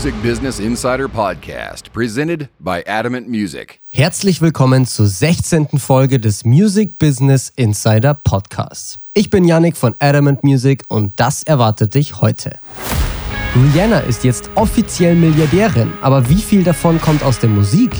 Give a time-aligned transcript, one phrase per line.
[0.00, 3.80] Music Business Insider Podcast, presented by Adamant Music.
[3.92, 5.78] Herzlich willkommen zur 16.
[5.78, 8.98] Folge des Music Business Insider Podcasts.
[9.12, 12.58] Ich bin Yannick von Adamant Music und das erwartet dich heute.
[13.54, 17.94] Rihanna ist jetzt offiziell Milliardärin, aber wie viel davon kommt aus der Musik?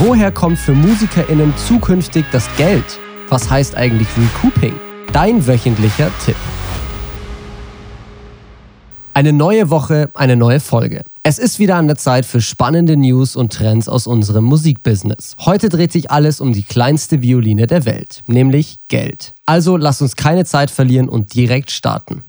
[0.00, 2.98] Woher kommt für MusikerInnen zukünftig das Geld?
[3.28, 4.74] Was heißt eigentlich Recouping?
[5.12, 6.34] Dein wöchentlicher Tipp.
[9.12, 11.02] Eine neue Woche, eine neue Folge.
[11.24, 15.34] Es ist wieder an der Zeit für spannende News und Trends aus unserem Musikbusiness.
[15.44, 19.34] Heute dreht sich alles um die kleinste Violine der Welt, nämlich Geld.
[19.46, 22.22] Also lass uns keine Zeit verlieren und direkt starten.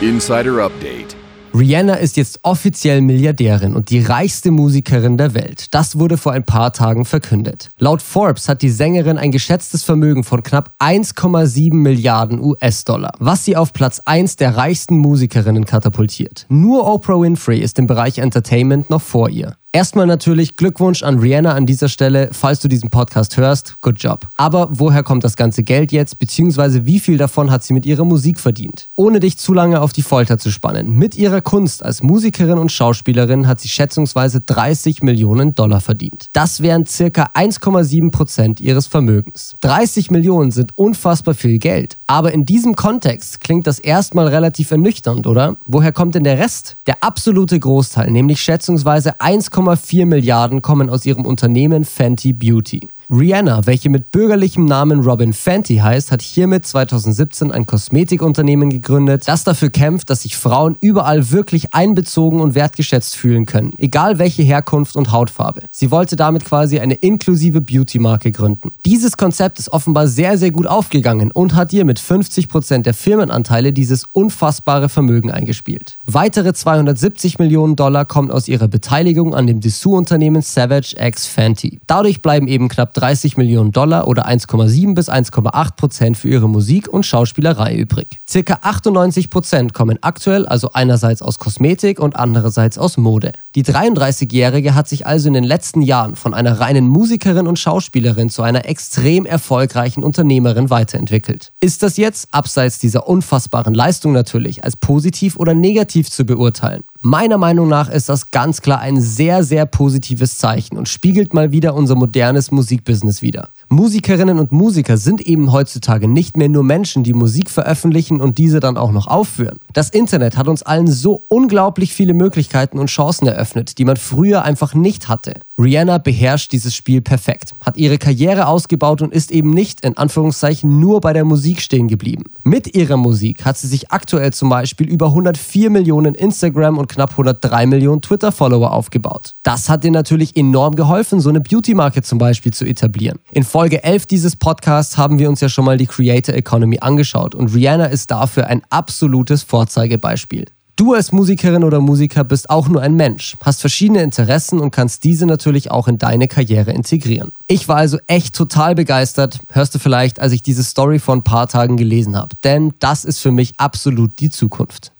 [0.00, 1.19] Insider Update.
[1.52, 5.66] Rihanna ist jetzt offiziell Milliardärin und die reichste Musikerin der Welt.
[5.74, 7.70] Das wurde vor ein paar Tagen verkündet.
[7.78, 13.56] Laut Forbes hat die Sängerin ein geschätztes Vermögen von knapp 1,7 Milliarden US-Dollar, was sie
[13.56, 16.46] auf Platz 1 der reichsten Musikerinnen katapultiert.
[16.48, 19.56] Nur Oprah Winfrey ist im Bereich Entertainment noch vor ihr.
[19.72, 23.80] Erstmal natürlich Glückwunsch an Rihanna an dieser Stelle, falls du diesen Podcast hörst.
[23.80, 24.26] Good job.
[24.36, 28.04] Aber woher kommt das ganze Geld jetzt, beziehungsweise wie viel davon hat sie mit ihrer
[28.04, 28.90] Musik verdient?
[28.96, 30.98] Ohne dich zu lange auf die Folter zu spannen.
[30.98, 36.30] Mit ihrer Kunst als Musikerin und Schauspielerin hat sie schätzungsweise 30 Millionen Dollar verdient.
[36.32, 39.54] Das wären circa 1,7 Prozent ihres Vermögens.
[39.60, 41.96] 30 Millionen sind unfassbar viel Geld.
[42.08, 45.58] Aber in diesem Kontext klingt das erstmal relativ ernüchternd, oder?
[45.64, 46.76] Woher kommt denn der Rest?
[46.88, 52.88] Der absolute Großteil, nämlich schätzungsweise 1, 1,4 Milliarden kommen aus ihrem Unternehmen Fenty Beauty.
[53.12, 59.42] Rihanna, welche mit bürgerlichem Namen Robin Fenty heißt, hat hiermit 2017 ein Kosmetikunternehmen gegründet, das
[59.42, 64.94] dafür kämpft, dass sich Frauen überall wirklich einbezogen und wertgeschätzt fühlen können, egal welche Herkunft
[64.94, 65.62] und Hautfarbe.
[65.72, 68.70] Sie wollte damit quasi eine inklusive Beauty-Marke gründen.
[68.86, 73.72] Dieses Konzept ist offenbar sehr, sehr gut aufgegangen und hat ihr mit 50% der Firmenanteile
[73.72, 75.98] dieses unfassbare Vermögen eingespielt.
[76.06, 81.80] Weitere 270 Millionen Dollar kommen aus ihrer Beteiligung an dem Dessous-Unternehmen Savage X Fenty.
[81.88, 86.86] Dadurch bleiben eben knapp 30 Millionen Dollar oder 1,7 bis 1,8 Prozent für ihre Musik
[86.88, 88.20] und Schauspielerei übrig.
[88.28, 93.32] Circa 98 Prozent kommen aktuell also einerseits aus Kosmetik und andererseits aus Mode.
[93.54, 98.28] Die 33-Jährige hat sich also in den letzten Jahren von einer reinen Musikerin und Schauspielerin
[98.28, 101.52] zu einer extrem erfolgreichen Unternehmerin weiterentwickelt.
[101.60, 106.84] Ist das jetzt, abseits dieser unfassbaren Leistung natürlich, als positiv oder negativ zu beurteilen?
[107.02, 111.50] Meiner Meinung nach ist das ganz klar ein sehr, sehr positives Zeichen und spiegelt mal
[111.50, 113.48] wieder unser modernes Musikbusiness wider.
[113.70, 118.60] Musikerinnen und Musiker sind eben heutzutage nicht mehr nur Menschen, die Musik veröffentlichen und diese
[118.60, 119.60] dann auch noch aufführen.
[119.72, 124.42] Das Internet hat uns allen so unglaublich viele Möglichkeiten und Chancen eröffnet, die man früher
[124.44, 125.40] einfach nicht hatte.
[125.56, 130.80] Rihanna beherrscht dieses Spiel perfekt, hat ihre Karriere ausgebaut und ist eben nicht in Anführungszeichen
[130.80, 132.24] nur bei der Musik stehen geblieben.
[132.44, 137.12] Mit ihrer Musik hat sie sich aktuell zum Beispiel über 104 Millionen Instagram- und knapp
[137.12, 139.34] 103 Millionen Twitter-Follower aufgebaut.
[139.42, 143.18] Das hat ihr natürlich enorm geholfen, so eine Beauty-Marke zum Beispiel zu etablieren.
[143.32, 147.34] In Folge 11 dieses Podcasts haben wir uns ja schon mal die Creator Economy angeschaut
[147.34, 150.44] und Rihanna ist dafür ein absolutes Vorzeigebeispiel.
[150.80, 155.04] Du als Musikerin oder Musiker bist auch nur ein Mensch, hast verschiedene Interessen und kannst
[155.04, 157.32] diese natürlich auch in deine Karriere integrieren.
[157.48, 161.22] Ich war also echt total begeistert, hörst du vielleicht, als ich diese Story vor ein
[161.22, 164.92] paar Tagen gelesen habe, denn das ist für mich absolut die Zukunft.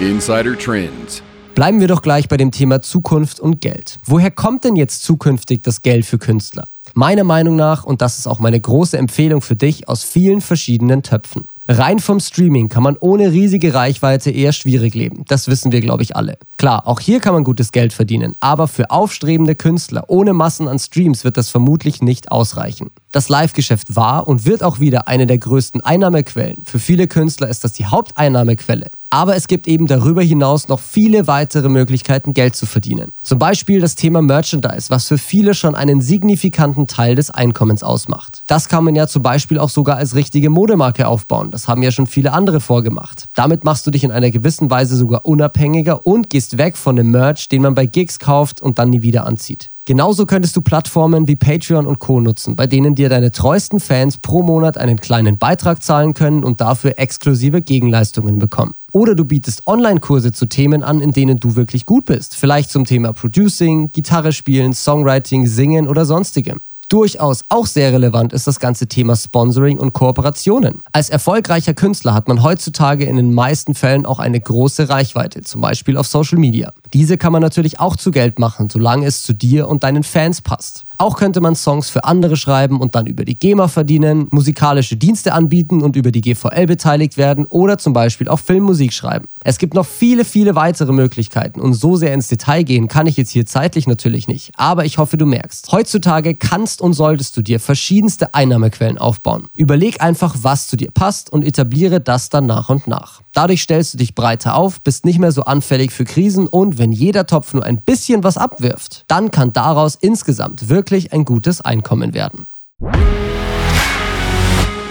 [0.00, 1.24] Insider Trends.
[1.56, 3.98] Bleiben wir doch gleich bei dem Thema Zukunft und Geld.
[4.04, 6.68] Woher kommt denn jetzt zukünftig das Geld für Künstler?
[6.94, 11.02] Meiner Meinung nach, und das ist auch meine große Empfehlung für dich, aus vielen verschiedenen
[11.02, 11.48] Töpfen.
[11.66, 15.24] Rein vom Streaming kann man ohne riesige Reichweite eher schwierig leben.
[15.26, 16.38] Das wissen wir, glaube ich, alle.
[16.58, 20.80] Klar, auch hier kann man gutes Geld verdienen, aber für aufstrebende Künstler ohne Massen an
[20.80, 22.90] Streams wird das vermutlich nicht ausreichen.
[23.12, 26.64] Das Live-Geschäft war und wird auch wieder eine der größten Einnahmequellen.
[26.64, 28.90] Für viele Künstler ist das die Haupteinnahmequelle.
[29.10, 33.12] Aber es gibt eben darüber hinaus noch viele weitere Möglichkeiten, Geld zu verdienen.
[33.22, 38.42] Zum Beispiel das Thema Merchandise, was für viele schon einen signifikanten Teil des Einkommens ausmacht.
[38.48, 41.50] Das kann man ja zum Beispiel auch sogar als richtige Modemarke aufbauen.
[41.50, 43.24] Das haben ja schon viele andere vorgemacht.
[43.34, 47.10] Damit machst du dich in einer gewissen Weise sogar unabhängiger und gehst weg von dem
[47.10, 49.70] Merch, den man bei Gigs kauft und dann nie wieder anzieht.
[49.84, 54.18] Genauso könntest du Plattformen wie Patreon und Co nutzen, bei denen dir deine treuesten Fans
[54.18, 58.74] pro Monat einen kleinen Beitrag zahlen können und dafür exklusive Gegenleistungen bekommen.
[58.92, 62.36] Oder du bietest Online-Kurse zu Themen an, in denen du wirklich gut bist.
[62.36, 66.60] Vielleicht zum Thema Producing, Gitarre spielen, Songwriting, Singen oder sonstigem.
[66.88, 70.80] Durchaus auch sehr relevant ist das ganze Thema Sponsoring und Kooperationen.
[70.90, 75.60] Als erfolgreicher Künstler hat man heutzutage in den meisten Fällen auch eine große Reichweite, zum
[75.60, 76.72] Beispiel auf Social Media.
[76.94, 80.40] Diese kann man natürlich auch zu Geld machen, solange es zu dir und deinen Fans
[80.40, 80.86] passt.
[81.00, 85.32] Auch könnte man Songs für andere schreiben und dann über die GEMA verdienen, musikalische Dienste
[85.32, 89.28] anbieten und über die GVL beteiligt werden oder zum Beispiel auch Filmmusik schreiben.
[89.44, 93.16] Es gibt noch viele, viele weitere Möglichkeiten und so sehr ins Detail gehen kann ich
[93.16, 94.50] jetzt hier zeitlich natürlich nicht.
[94.56, 95.70] Aber ich hoffe, du merkst.
[95.70, 99.48] Heutzutage kannst und solltest du dir verschiedenste Einnahmequellen aufbauen.
[99.54, 103.20] Überleg einfach, was zu dir passt und etabliere das dann nach und nach.
[103.34, 106.90] Dadurch stellst du dich breiter auf, bist nicht mehr so anfällig für Krisen und wenn
[106.90, 112.14] jeder Topf nur ein bisschen was abwirft, dann kann daraus insgesamt wirklich ein gutes Einkommen
[112.14, 112.46] werden.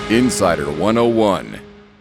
[0.10, 1.46] Insider 101.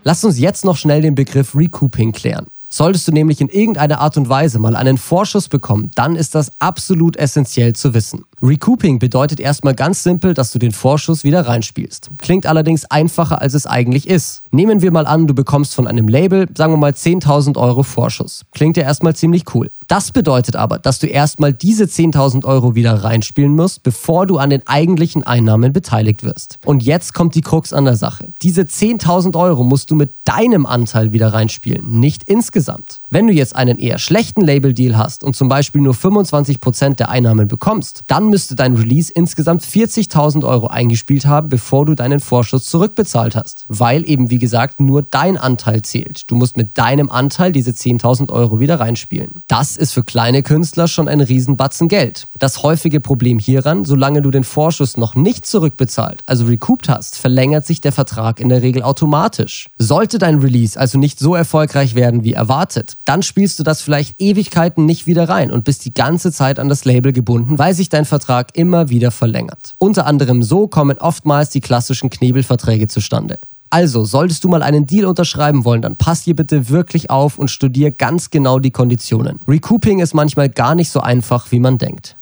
[0.04, 2.46] Lass uns jetzt noch schnell den Begriff Recouping klären.
[2.68, 6.52] Solltest du nämlich in irgendeiner Art und Weise mal einen Vorschuss bekommen, dann ist das
[6.60, 8.24] absolut essentiell zu wissen.
[8.42, 12.10] Recouping bedeutet erstmal ganz simpel, dass du den Vorschuss wieder reinspielst.
[12.18, 14.42] Klingt allerdings einfacher, als es eigentlich ist.
[14.50, 18.44] Nehmen wir mal an, du bekommst von einem Label, sagen wir mal 10.000 Euro Vorschuss.
[18.52, 19.70] Klingt ja erstmal ziemlich cool.
[19.88, 24.50] Das bedeutet aber, dass du erstmal diese 10.000 Euro wieder reinspielen musst, bevor du an
[24.50, 26.58] den eigentlichen Einnahmen beteiligt wirst.
[26.64, 28.32] Und jetzt kommt die Krux an der Sache.
[28.42, 33.00] Diese 10.000 Euro musst du mit deinem Anteil wieder reinspielen, nicht insgesamt.
[33.10, 37.46] Wenn du jetzt einen eher schlechten Label-Deal hast und zum Beispiel nur 25% der Einnahmen
[37.46, 43.36] bekommst, dann müsste dein Release insgesamt 40.000 Euro eingespielt haben, bevor du deinen Vorschuss zurückbezahlt
[43.36, 43.64] hast.
[43.68, 46.30] Weil eben, wie gesagt, nur dein Anteil zählt.
[46.30, 49.42] Du musst mit deinem Anteil diese 10.000 Euro wieder reinspielen.
[49.46, 52.28] Das ist für kleine Künstler schon ein Riesenbatzen Geld.
[52.38, 57.66] Das häufige Problem hieran, solange du den Vorschuss noch nicht zurückbezahlt, also recouped hast, verlängert
[57.66, 59.68] sich der Vertrag in der Regel automatisch.
[59.78, 64.20] Sollte dein Release also nicht so erfolgreich werden wie erwartet, dann spielst du das vielleicht
[64.20, 67.88] Ewigkeiten nicht wieder rein und bist die ganze Zeit an das Label gebunden, weil sich
[67.88, 69.74] dein Vertrag Vertrag immer wieder verlängert.
[69.78, 73.38] Unter anderem so kommen oftmals die klassischen Knebelverträge zustande.
[73.76, 77.50] Also, solltest du mal einen Deal unterschreiben wollen, dann pass hier bitte wirklich auf und
[77.50, 79.38] studier ganz genau die Konditionen.
[79.46, 82.16] Recouping ist manchmal gar nicht so einfach, wie man denkt.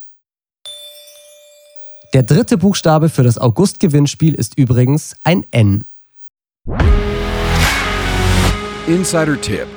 [2.12, 5.84] Der dritte Buchstabe für das August-Gewinnspiel ist übrigens ein N.
[8.88, 9.68] Insider-Tipp.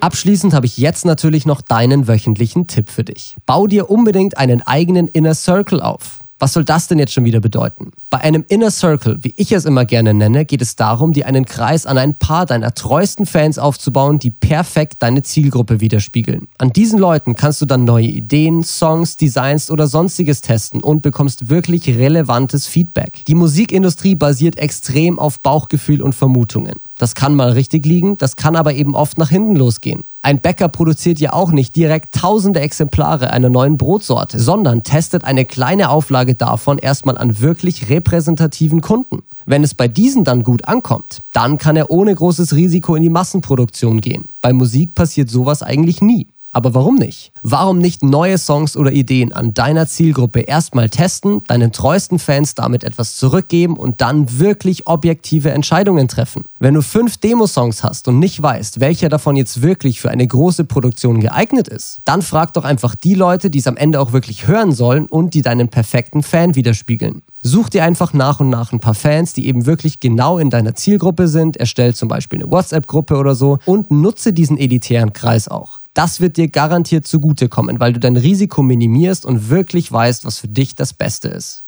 [0.00, 3.36] Abschließend habe ich jetzt natürlich noch deinen wöchentlichen Tipp für dich.
[3.44, 6.20] Bau dir unbedingt einen eigenen Inner Circle auf.
[6.38, 7.92] Was soll das denn jetzt schon wieder bedeuten?
[8.12, 11.46] Bei einem Inner Circle, wie ich es immer gerne nenne, geht es darum, dir einen
[11.46, 16.46] Kreis an ein paar deiner treuesten Fans aufzubauen, die perfekt deine Zielgruppe widerspiegeln.
[16.58, 21.48] An diesen Leuten kannst du dann neue Ideen, Songs, Designs oder sonstiges testen und bekommst
[21.48, 23.24] wirklich relevantes Feedback.
[23.24, 26.74] Die Musikindustrie basiert extrem auf Bauchgefühl und Vermutungen.
[26.98, 30.04] Das kann mal richtig liegen, das kann aber eben oft nach hinten losgehen.
[30.24, 35.44] Ein Bäcker produziert ja auch nicht direkt tausende Exemplare einer neuen Brotsorte, sondern testet eine
[35.44, 39.22] kleine Auflage davon erstmal an wirklich repräsentativen Kunden.
[39.46, 43.10] Wenn es bei diesen dann gut ankommt, dann kann er ohne großes Risiko in die
[43.10, 44.24] Massenproduktion gehen.
[44.40, 46.26] Bei Musik passiert sowas eigentlich nie.
[46.54, 47.32] Aber warum nicht?
[47.42, 52.84] Warum nicht neue Songs oder Ideen an deiner Zielgruppe erstmal testen, deinen treuesten Fans damit
[52.84, 56.44] etwas zurückgeben und dann wirklich objektive Entscheidungen treffen?
[56.58, 60.64] Wenn du fünf Demosongs hast und nicht weißt, welcher davon jetzt wirklich für eine große
[60.64, 64.46] Produktion geeignet ist, dann frag doch einfach die Leute, die es am Ende auch wirklich
[64.46, 67.22] hören sollen und die deinen perfekten Fan widerspiegeln.
[67.40, 70.74] Such dir einfach nach und nach ein paar Fans, die eben wirklich genau in deiner
[70.74, 75.81] Zielgruppe sind, erstell zum Beispiel eine WhatsApp-Gruppe oder so und nutze diesen elitären Kreis auch.
[75.94, 80.48] Das wird dir garantiert zugutekommen, weil du dein Risiko minimierst und wirklich weißt, was für
[80.48, 81.64] dich das Beste ist.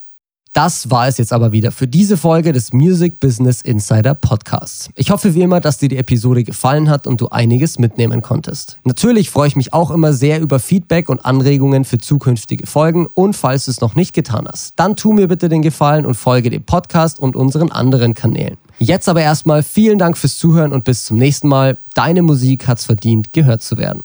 [0.55, 4.89] Das war es jetzt aber wieder für diese Folge des Music Business Insider Podcasts.
[4.95, 8.79] Ich hoffe wie immer, dass dir die Episode gefallen hat und du einiges mitnehmen konntest.
[8.85, 13.35] Natürlich freue ich mich auch immer sehr über Feedback und Anregungen für zukünftige Folgen und
[13.35, 16.51] falls du es noch nicht getan hast, dann tu mir bitte den Gefallen und folge
[16.51, 18.57] dem Podcast und unseren anderen Kanälen.
[18.79, 21.79] Jetzt aber erstmal vielen Dank fürs Zuhören und bis zum nächsten Mal.
[21.95, 24.05] Deine Musik hat's verdient, gehört zu werden.